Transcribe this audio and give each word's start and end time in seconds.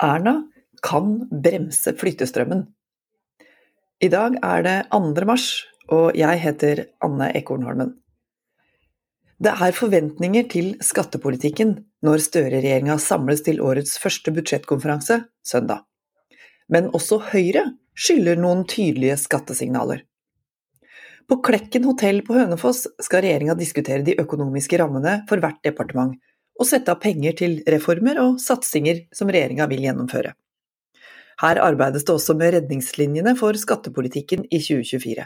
Erna 0.00 0.38
kan 0.82 1.16
bremse 1.44 1.92
flyttestrømmen. 2.00 2.64
I 4.00 4.08
dag 4.08 4.38
er 4.40 4.62
det 4.64 4.76
2. 4.94 5.26
mars, 5.28 5.48
og 5.92 6.16
jeg 6.16 6.40
heter 6.40 6.86
Anne 7.04 7.28
Ekornholmen. 7.36 7.92
Det 9.40 9.52
er 9.52 9.76
forventninger 9.76 10.48
til 10.52 10.70
skattepolitikken 10.84 11.74
når 12.04 12.24
Støre-regjeringa 12.24 12.96
samles 13.00 13.44
til 13.44 13.60
årets 13.64 13.98
første 14.00 14.32
budsjettkonferanse 14.36 15.20
søndag. 15.44 15.84
Men 16.72 16.88
også 16.96 17.20
Høyre 17.32 17.66
skylder 17.96 18.40
noen 18.40 18.64
tydelige 18.68 19.18
skattesignaler. 19.20 20.04
På 21.28 21.38
Klekken 21.44 21.84
hotell 21.88 22.24
på 22.24 22.36
Hønefoss 22.36 22.86
skal 23.04 23.24
regjeringa 23.26 23.56
diskutere 23.58 24.04
de 24.06 24.16
økonomiske 24.20 24.80
rammene 24.80 25.20
for 25.28 25.42
hvert 25.42 25.60
departement, 25.64 26.16
og 26.60 26.68
sette 26.68 26.92
av 26.92 27.00
penger 27.00 27.36
til 27.40 27.58
reformer 27.72 28.20
og 28.20 28.38
satsinger 28.42 29.06
som 29.16 29.32
regjeringa 29.32 29.66
vil 29.70 29.86
gjennomføre. 29.86 30.34
Her 31.40 31.60
arbeides 31.64 32.04
det 32.04 32.12
også 32.12 32.36
med 32.36 32.52
redningslinjene 32.58 33.32
for 33.38 33.56
skattepolitikken 33.56 34.44
i 34.52 34.60
2024. 34.60 35.24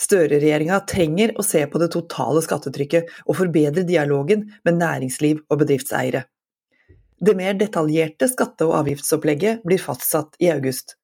Støre-regjeringa 0.00 0.82
trenger 0.88 1.32
å 1.40 1.44
se 1.44 1.62
på 1.68 1.80
det 1.80 1.88
totale 1.92 2.42
skattetrykket 2.44 3.12
og 3.24 3.38
forbedre 3.38 3.84
dialogen 3.88 4.46
med 4.64 4.78
næringsliv 4.80 5.42
og 5.48 5.62
bedriftseiere. 5.64 6.26
Det 7.16 7.32
mer 7.36 7.56
detaljerte 7.56 8.28
skatte- 8.28 8.68
og 8.68 8.76
avgiftsopplegget 8.82 9.64
blir 9.64 9.80
fastsatt 9.80 10.36
i 10.40 10.50
august. 10.52 10.98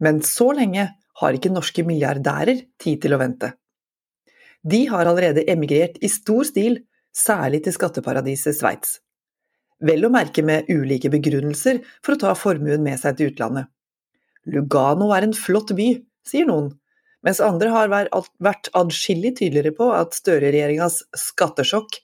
Men 0.00 0.22
så 0.24 0.54
lenge 0.56 0.86
har 1.20 1.36
ikke 1.36 1.52
norske 1.52 1.84
milliardærer 1.84 2.64
tid 2.80 3.02
til 3.02 3.12
å 3.12 3.20
vente. 3.20 3.52
De 4.64 4.86
har 4.88 5.08
allerede 5.08 5.44
emigrert 5.48 6.00
i 6.00 6.08
stor 6.08 6.44
stil 6.48 6.78
særlig 7.16 7.64
til 7.64 7.76
skatteparadiset 7.76 8.56
Sveits. 8.56 8.98
Vel 9.80 10.04
å 10.04 10.12
merke 10.12 10.44
med 10.44 10.68
ulike 10.68 11.10
begrunnelser 11.12 11.80
for 12.04 12.14
å 12.14 12.20
ta 12.20 12.34
formuen 12.36 12.84
med 12.84 13.00
seg 13.00 13.16
til 13.16 13.32
utlandet. 13.32 13.70
Lugano 14.50 15.10
er 15.16 15.26
en 15.26 15.36
flott 15.36 15.72
by, 15.76 15.94
sier 16.26 16.48
noen, 16.48 16.70
mens 17.24 17.40
andre 17.44 17.72
har 17.72 17.90
vært 17.92 18.70
adskillig 18.76 19.34
tydeligere 19.40 19.74
på 19.76 19.90
at 19.92 20.16
Støre-regjeringas 20.16 21.02
skattesjokk 21.16 22.00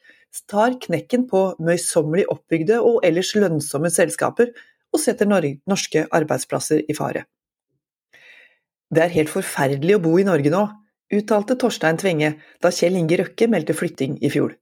tar 0.50 0.76
knekken 0.82 1.24
på 1.30 1.42
møysommelig 1.64 2.26
oppbygde 2.32 2.82
og 2.84 3.00
ellers 3.06 3.32
lønnsomme 3.38 3.88
selskaper 3.92 4.52
og 4.92 5.00
setter 5.00 5.28
norske 5.28 6.04
arbeidsplasser 6.12 6.84
i 6.88 6.96
fare. 6.96 7.24
Det 8.92 9.02
er 9.02 9.14
helt 9.16 9.32
forferdelig 9.32 9.96
å 9.96 10.02
bo 10.04 10.12
i 10.20 10.26
Norge 10.26 10.52
nå, 10.52 10.62
uttalte 11.16 11.56
Torstein 11.58 11.98
Tvenge 11.98 12.36
da 12.62 12.70
Kjell 12.74 12.98
Inge 13.00 13.18
Røkke 13.22 13.48
meldte 13.50 13.74
flytting 13.74 14.20
i 14.22 14.30
fjor. 14.30 14.54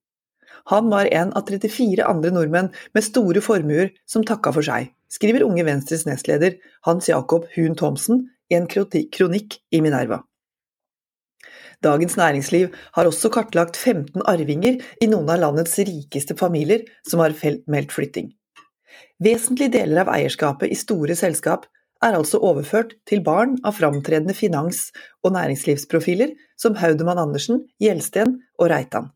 Han 0.72 0.90
var 0.90 1.08
en 1.12 1.32
av 1.36 1.44
34 1.48 2.04
andre 2.08 2.30
nordmenn 2.32 2.70
med 2.96 3.04
store 3.04 3.42
formuer 3.44 3.90
som 4.08 4.24
takka 4.24 4.52
for 4.56 4.64
seg, 4.64 4.92
skriver 5.12 5.44
Unge 5.44 5.66
Venstres 5.66 6.06
nestleder 6.08 6.56
Hans 6.88 7.08
Jacob 7.10 7.48
Hun 7.56 7.76
Thomsen 7.76 8.28
i 8.48 8.56
en 8.56 8.68
kronikk 8.68 9.58
i 9.70 9.82
Minerva. 9.84 10.22
Dagens 11.84 12.16
Næringsliv 12.16 12.72
har 12.96 13.08
også 13.08 13.28
kartlagt 13.34 13.76
15 13.76 14.22
arvinger 14.30 14.80
i 15.02 15.08
noen 15.10 15.28
av 15.28 15.42
landets 15.42 15.76
rikeste 15.84 16.36
familier 16.38 16.86
som 17.04 17.20
har 17.20 17.36
meldt 17.68 17.92
flytting. 17.92 18.30
Vesentlige 19.20 19.74
deler 19.76 20.04
av 20.04 20.12
eierskapet 20.14 20.72
i 20.72 20.78
store 20.78 21.16
selskap 21.18 21.66
er 22.04 22.16
altså 22.16 22.40
overført 22.44 22.94
til 23.08 23.22
barn 23.24 23.58
av 23.64 23.76
framtredende 23.76 24.34
finans- 24.36 24.90
og 25.24 25.34
næringslivsprofiler 25.36 26.34
som 26.60 26.76
Haudemann 26.80 27.20
Andersen, 27.20 27.66
Gjelsten 27.80 28.38
og 28.58 28.70
Reitan. 28.72 29.10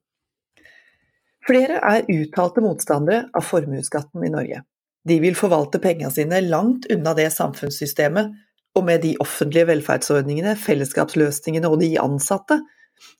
Flere 1.49 1.79
er 1.81 2.09
uttalte 2.13 2.61
motstandere 2.61 3.29
av 3.37 3.47
formuesskatten 3.49 4.25
i 4.27 4.33
Norge. 4.33 4.63
De 5.09 5.17
vil 5.23 5.37
forvalte 5.39 5.81
pengene 5.81 6.11
sine 6.13 6.43
langt 6.45 6.89
unna 6.93 7.15
det 7.17 7.31
samfunnssystemet 7.33 8.35
og 8.77 8.85
med 8.85 9.01
de 9.03 9.15
offentlige 9.23 9.71
velferdsordningene, 9.71 10.53
fellesskapsløsningene 10.61 11.71
og 11.71 11.81
de 11.81 11.95
ansatte, 12.03 12.61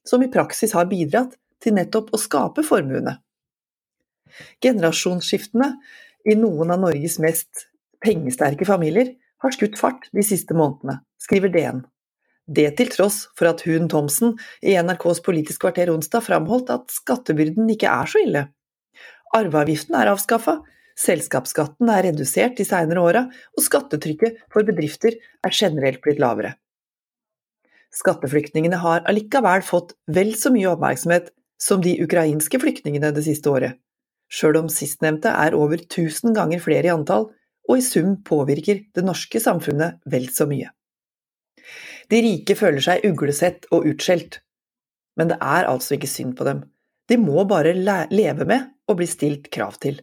som 0.07 0.23
i 0.23 0.31
praksis 0.33 0.75
har 0.77 0.91
bidratt 0.91 1.39
til 1.63 1.75
nettopp 1.79 2.13
å 2.13 2.21
skape 2.21 2.65
formuene. 2.67 3.17
Generasjonsskiftene 4.63 5.73
i 6.29 6.37
noen 6.39 6.75
av 6.75 6.83
Norges 6.85 7.17
mest 7.23 7.65
pengesterke 8.05 8.69
familier 8.69 9.15
har 9.43 9.55
skutt 9.55 9.79
fart 9.81 10.11
de 10.15 10.23
siste 10.27 10.55
månedene, 10.59 11.01
skriver 11.23 11.55
DN. 11.55 11.81
Det 12.49 12.71
til 12.79 12.89
tross 12.89 13.27
for 13.37 13.51
at 13.51 13.61
Hun 13.69 13.91
Thomsen 13.93 14.39
i 14.65 14.73
NRKs 14.81 15.21
Politisk 15.25 15.67
kvarter 15.67 15.91
onsdag 15.93 16.25
framholdt 16.25 16.73
at 16.73 16.93
skattebyrden 16.93 17.69
ikke 17.75 17.91
er 17.93 18.09
så 18.09 18.23
ille. 18.25 18.47
Arveavgiften 19.37 19.99
er 19.99 20.09
avskaffa, 20.15 20.55
selskapsskatten 20.99 21.91
er 21.93 22.07
redusert 22.09 22.57
de 22.57 22.65
senere 22.65 23.03
åra, 23.05 23.27
og 23.29 23.65
skattetrykket 23.65 24.41
for 24.53 24.65
bedrifter 24.65 25.19
er 25.45 25.53
generelt 25.53 26.01
blitt 26.05 26.23
lavere. 26.23 26.55
Skatteflyktningene 27.93 28.81
har 28.81 29.05
allikevel 29.09 29.65
fått 29.65 29.95
vel 30.09 30.33
så 30.37 30.53
mye 30.53 30.73
oppmerksomhet 30.73 31.31
som 31.61 31.85
de 31.85 31.99
ukrainske 32.05 32.61
flyktningene 32.61 33.13
det 33.13 33.27
siste 33.27 33.53
året, 33.53 33.77
sjøl 34.33 34.63
om 34.63 34.73
sistnevnte 34.73 35.33
er 35.33 35.57
over 35.57 35.81
1000 35.83 36.37
ganger 36.37 36.65
flere 36.65 36.89
i 36.89 36.95
antall, 36.95 37.31
og 37.69 37.77
i 37.77 37.85
sum 37.85 38.17
påvirker 38.25 38.87
det 38.97 39.05
norske 39.05 39.41
samfunnet 39.43 40.01
vel 40.09 40.29
så 40.33 40.49
mye. 40.49 40.73
De 42.09 42.21
rike 42.25 42.57
føler 42.57 42.83
seg 42.85 43.05
uglesett 43.09 43.69
og 43.75 43.87
utskjelt. 43.91 44.41
Men 45.19 45.33
det 45.33 45.39
er 45.45 45.69
altså 45.69 45.97
ikke 45.97 46.11
synd 46.11 46.37
på 46.39 46.47
dem. 46.49 46.63
De 47.09 47.17
må 47.21 47.45
bare 47.49 47.75
leve 47.75 48.47
med 48.49 48.69
og 48.89 49.01
bli 49.01 49.09
stilt 49.09 49.51
krav 49.53 49.77
til. 49.83 49.99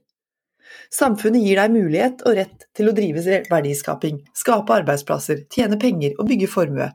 Samfunnet 0.93 1.43
gir 1.45 1.59
deg 1.59 1.73
mulighet 1.73 2.21
og 2.25 2.37
rett 2.37 2.65
til 2.75 2.89
å 2.89 2.93
drive 2.95 3.41
verdiskaping, 3.49 4.19
skape 4.37 4.75
arbeidsplasser, 4.81 5.45
tjene 5.53 5.79
penger 5.81 6.17
og 6.19 6.29
bygge 6.29 6.49
formue. 6.51 6.89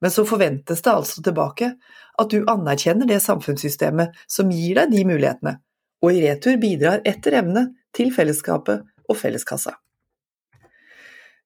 Men 0.00 0.12
så 0.12 0.24
forventes 0.28 0.80
det 0.84 0.92
altså 0.92 1.24
tilbake 1.24 1.74
at 2.20 2.32
du 2.32 2.44
anerkjenner 2.48 3.08
det 3.08 3.20
samfunnssystemet 3.24 4.16
som 4.30 4.52
gir 4.52 4.80
deg 4.80 4.92
de 4.94 5.04
mulighetene, 5.08 5.58
og 6.00 6.16
i 6.16 6.24
retur 6.24 6.56
bidrar 6.60 7.04
etter 7.08 7.36
evne 7.42 7.66
til 7.96 8.12
fellesskapet 8.14 8.84
og 9.08 9.18
felleskassa. 9.20 9.74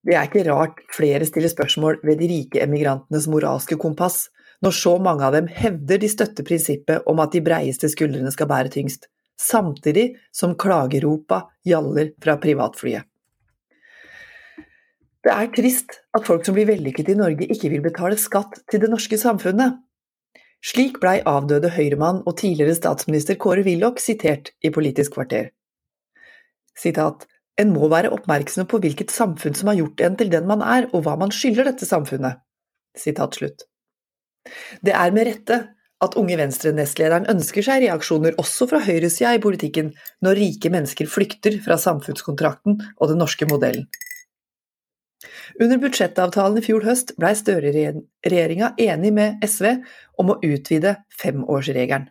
Det 0.05 0.13
er 0.13 0.29
ikke 0.29 0.45
rart 0.51 0.83
flere 0.93 1.25
stiller 1.25 1.49
spørsmål 1.49 2.03
ved 2.05 2.21
de 2.21 2.29
rike 2.29 2.61
emigrantenes 2.61 3.29
moralske 3.33 3.79
kompass, 3.81 4.29
når 4.61 4.77
så 4.77 4.99
mange 5.01 5.25
av 5.25 5.33
dem 5.37 5.49
hevder 5.49 6.01
de 6.01 6.11
støtter 6.13 6.45
prinsippet 6.45 7.09
om 7.11 7.23
at 7.25 7.33
de 7.33 7.43
breieste 7.45 7.89
skuldrene 7.93 8.33
skal 8.33 8.49
bære 8.51 8.73
tyngst, 8.77 9.09
samtidig 9.41 10.13
som 10.33 10.55
klageropa 10.61 11.47
gjaller 11.67 12.13
fra 12.23 12.37
privatflyet. 12.41 13.09
Det 15.25 15.33
er 15.33 15.49
trist 15.57 16.01
at 16.13 16.27
folk 16.29 16.45
som 16.45 16.57
blir 16.57 16.69
vellykket 16.69 17.09
i 17.09 17.17
Norge 17.17 17.49
ikke 17.49 17.71
vil 17.73 17.85
betale 17.85 18.21
skatt 18.21 18.59
til 18.69 18.83
det 18.83 18.91
norske 18.93 19.17
samfunnet. 19.17 19.79
Slik 20.65 20.99
blei 21.01 21.19
avdøde 21.29 21.71
høyremann 21.73 22.21
og 22.29 22.37
tidligere 22.41 22.77
statsminister 22.77 23.39
Kåre 23.41 23.65
Willoch 23.65 24.01
sitert 24.05 24.53
i 24.61 24.73
Politisk 24.73 25.17
kvarter. 25.17 25.49
Sitat 26.77 27.25
en 27.61 27.71
må 27.75 27.89
være 27.93 28.11
oppmerksom 28.15 28.67
på 28.71 28.81
hvilket 28.83 29.15
samfunn 29.15 29.55
som 29.55 29.71
har 29.71 29.79
gjort 29.79 30.03
en 30.07 30.19
til 30.19 30.33
den 30.33 30.49
man 30.51 30.65
er, 30.65 30.89
og 30.93 31.05
hva 31.07 31.15
man 31.21 31.33
skylder 31.35 31.71
dette 31.71 31.87
samfunnet. 31.89 32.43
Det 34.85 34.95
er 34.95 35.15
med 35.15 35.29
rette 35.29 35.61
at 36.05 36.17
Unge 36.21 36.37
Venstre-nestlederen 36.39 37.29
ønsker 37.33 37.65
seg 37.65 37.85
reaksjoner 37.87 38.37
også 38.41 38.69
fra 38.71 38.81
høyresida 38.85 39.35
i 39.37 39.43
politikken 39.43 39.93
når 40.25 40.41
rike 40.41 40.73
mennesker 40.75 41.09
flykter 41.11 41.61
fra 41.65 41.79
samfunnskontrakten 41.81 42.81
og 42.99 43.11
den 43.11 43.23
norske 43.23 43.49
modellen. 43.51 43.87
Under 45.61 45.79
budsjettavtalen 45.81 46.59
i 46.59 46.65
fjor 46.67 46.85
høst 46.85 47.15
blei 47.21 47.33
Støre-regjeringa 47.39 48.75
enig 48.83 49.13
med 49.15 49.45
SV 49.47 49.71
om 50.21 50.35
å 50.35 50.39
utvide 50.45 50.99
femårsregelen. 51.15 52.11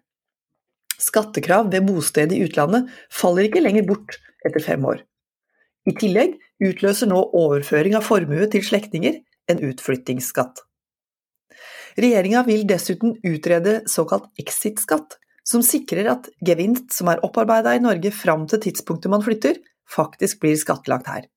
Skattekrav 1.04 1.68
ved 1.74 1.86
bosted 1.88 2.32
i 2.32 2.44
utlandet 2.46 2.88
faller 3.12 3.50
ikke 3.50 3.64
lenger 3.64 3.86
bort 3.90 4.18
etter 4.48 4.64
fem 4.64 4.86
år. 4.88 5.04
I 5.84 5.94
tillegg 6.00 6.38
utløser 6.64 7.10
nå 7.12 7.20
overføring 7.36 7.98
av 7.98 8.06
formue 8.08 8.48
til 8.52 8.64
slektninger 8.64 9.20
en 9.52 9.60
utflyttingsskatt. 9.68 10.62
Regjeringa 12.00 12.42
vil 12.48 12.64
dessuten 12.70 13.18
utrede 13.28 13.82
såkalt 13.92 14.30
exit-skatt, 14.40 15.20
som 15.44 15.62
sikrer 15.66 16.08
at 16.14 16.30
gevinst 16.46 16.96
som 16.96 17.12
er 17.12 17.22
opparbeida 17.26 17.76
i 17.76 17.84
Norge 17.84 18.14
fram 18.16 18.48
til 18.50 18.64
tidspunktet 18.64 19.12
man 19.12 19.26
flytter, 19.26 19.60
faktisk 19.84 20.40
blir 20.42 20.56
skattlagt 20.58 21.10
her. 21.12 21.28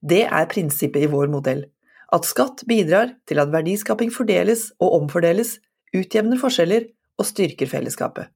Det 0.00 0.24
er 0.24 0.48
prinsippet 0.50 1.04
i 1.04 1.10
vår 1.12 1.30
modell, 1.32 1.66
at 2.12 2.26
skatt 2.28 2.64
bidrar 2.68 3.12
til 3.28 3.40
at 3.42 3.52
verdiskaping 3.52 4.10
fordeles 4.12 4.70
og 4.80 5.02
omfordeles, 5.02 5.58
utjevner 5.94 6.40
forskjeller 6.40 6.88
og 7.20 7.28
styrker 7.28 7.70
fellesskapet. 7.70 8.32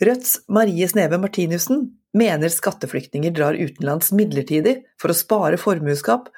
Rødts 0.00 0.38
Marie 0.48 0.88
Sneve 0.88 1.18
Martinussen 1.20 1.90
mener 2.16 2.52
skatteflyktninger 2.52 3.34
drar 3.34 3.56
utenlands 3.56 4.12
midlertidig 4.16 4.78
for 5.00 5.12
å 5.12 5.16
spare 5.16 5.60
formuesskatt 5.60 6.30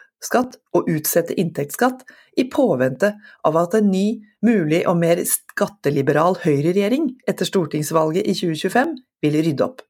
og 0.72 0.88
utsette 0.88 1.34
inntektsskatt, 1.36 2.04
i 2.40 2.46
påvente 2.50 3.12
av 3.44 3.56
at 3.60 3.74
en 3.76 3.90
ny, 3.92 4.22
mulig 4.42 4.80
og 4.88 4.96
mer 4.98 5.20
skatteliberal 5.28 6.38
høyreregjering 6.42 7.10
etter 7.28 7.46
stortingsvalget 7.46 8.24
i 8.24 8.34
2025 8.34 8.94
vil 9.22 9.36
rydde 9.44 9.66
opp. 9.66 9.82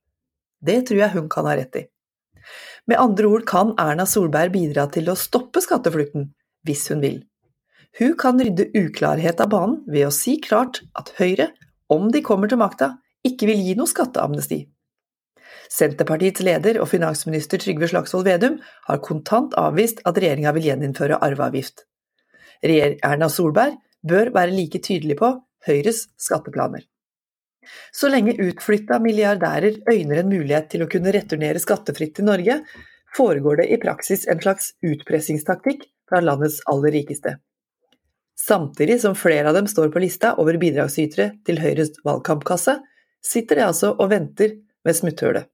Det 0.60 0.80
tror 0.88 1.00
jeg 1.04 1.14
hun 1.14 1.28
kan 1.30 1.46
ha 1.46 1.54
rett 1.56 1.78
i. 1.78 1.84
Med 2.90 3.00
andre 3.00 3.30
ord 3.30 3.46
kan 3.48 3.72
Erna 3.80 4.04
Solberg 4.10 4.52
bidra 4.52 4.88
til 4.92 5.08
å 5.08 5.16
stoppe 5.16 5.62
skatteflukten, 5.64 6.32
hvis 6.66 6.88
hun 6.90 7.00
vil. 7.04 7.22
Hun 8.00 8.16
kan 8.18 8.40
rydde 8.42 8.72
uklarhet 8.74 9.40
av 9.40 9.52
banen 9.54 9.78
ved 9.86 10.08
å 10.08 10.12
si 10.12 10.36
klart 10.42 10.82
at 10.98 11.14
Høyre, 11.20 11.52
om 11.88 12.10
de 12.10 12.24
kommer 12.26 12.50
til 12.50 12.58
makta, 12.58 12.96
ikke 13.24 13.48
vil 13.50 13.62
gi 13.64 13.74
noe 13.78 13.90
skatteamnesti. 13.90 14.60
Senterpartiets 15.72 16.44
leder 16.44 16.78
og 16.82 16.90
finansminister 16.90 17.60
Trygve 17.62 17.88
Slagsvold 17.90 18.26
Vedum 18.28 18.58
har 18.88 19.02
kontant 19.04 19.56
avvist 19.58 20.02
at 20.04 20.18
regjeringa 20.20 20.52
vil 20.56 20.68
gjeninnføre 20.68 21.20
arveavgift. 21.24 21.86
Erna 22.64 23.28
Solberg 23.32 23.78
bør 24.04 24.30
være 24.34 24.54
like 24.54 24.80
tydelig 24.84 25.18
på 25.20 25.30
Høyres 25.66 26.04
skatteplaner. 26.20 26.84
Så 27.92 28.10
lenge 28.12 28.36
utflytta 28.44 28.98
milliardærer 29.00 29.80
øyner 29.88 30.20
en 30.20 30.28
mulighet 30.28 30.68
til 30.72 30.84
å 30.84 30.90
kunne 30.92 31.14
returnere 31.16 31.62
skattefritt 31.62 32.14
til 32.18 32.28
Norge, 32.28 32.60
foregår 33.16 33.62
det 33.62 33.68
i 33.72 33.80
praksis 33.80 34.26
en 34.28 34.40
slags 34.42 34.72
utpressingstaktikk 34.84 35.86
fra 36.10 36.20
landets 36.20 36.60
aller 36.70 36.92
rikeste. 36.92 37.38
Samtidig 38.36 38.98
som 39.00 39.14
flere 39.16 39.48
av 39.48 39.56
dem 39.56 39.68
står 39.70 39.92
på 39.94 40.02
lista 40.02 40.34
over 40.42 40.58
bidragsytere 40.60 41.30
til 41.46 41.62
Høyres 41.62 41.94
valgkampkasse, 42.04 42.76
sitter 43.24 43.60
de 43.60 43.66
altså 43.66 43.94
og 43.94 44.10
venter 44.12 44.58
ved 44.84 44.98
smutthullet. 44.98 45.48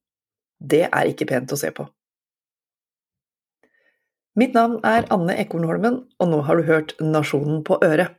Det 0.61 0.85
er 0.89 1.11
ikke 1.11 1.29
pent 1.31 1.53
å 1.55 1.59
se 1.59 1.71
på. 1.73 1.87
Mitt 4.39 4.55
navn 4.55 4.79
er 4.87 5.09
Anne 5.13 5.35
Ekornholmen, 5.43 5.97
og 6.21 6.31
nå 6.31 6.43
har 6.47 6.59
du 6.59 6.69
hørt 6.69 6.95
Nasjonen 7.03 7.65
på 7.67 7.81
øret. 7.85 8.15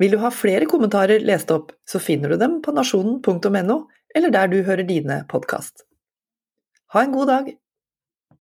Vil 0.00 0.14
du 0.14 0.20
ha 0.22 0.30
flere 0.34 0.68
kommentarer 0.70 1.22
lest 1.24 1.50
opp, 1.54 1.72
så 1.88 2.00
finner 2.02 2.32
du 2.32 2.40
dem 2.40 2.60
på 2.64 2.74
nasjonen.no, 2.74 3.78
eller 4.14 4.34
der 4.34 4.52
du 4.52 4.62
hører 4.62 4.86
dine 4.88 5.22
podkast. 5.28 5.84
Ha 6.94 7.04
en 7.04 7.14
god 7.16 7.28
dag! 7.32 7.50